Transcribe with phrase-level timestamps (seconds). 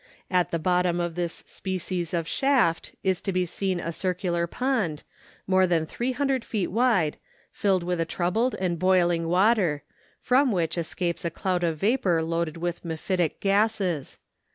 [0.31, 5.03] At the bottom of this species of shaft is to be seen a circular pond,
[5.45, 7.17] more than three hundred feet wide,
[7.51, 9.83] filled with a troubled and boiling water,
[10.19, 14.17] from which escapes a cloud of vapour loaded with mephitic gases.